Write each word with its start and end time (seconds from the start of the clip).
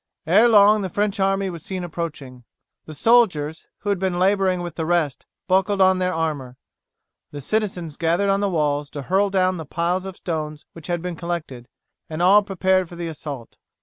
Ere 0.25 0.47
long 0.49 0.81
the 0.81 0.89
French 0.89 1.19
army 1.19 1.47
was 1.51 1.61
seen 1.61 1.83
approaching. 1.83 2.43
The 2.87 2.95
soldiers, 2.95 3.67
who 3.81 3.89
had 3.89 3.99
been 3.99 4.17
labouring 4.17 4.63
with 4.63 4.73
the 4.73 4.87
rest, 4.87 5.27
buckled 5.47 5.79
on 5.79 5.99
their 5.99 6.11
armour. 6.11 6.57
The 7.29 7.39
citizens 7.39 7.97
gathered 7.97 8.29
on 8.31 8.39
the 8.39 8.49
walls 8.49 8.89
to 8.93 9.03
hurl 9.03 9.29
down 9.29 9.57
the 9.57 9.63
piles 9.67 10.05
of 10.05 10.17
stones 10.17 10.65
which 10.73 10.87
had 10.87 11.03
been 11.03 11.15
collected, 11.15 11.67
and 12.09 12.19
all 12.19 12.41
prepared 12.41 12.89
for 12.89 12.95
the 12.95 13.05
assault. 13.05 13.59